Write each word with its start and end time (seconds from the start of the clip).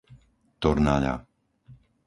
Tornaľa 0.61 1.15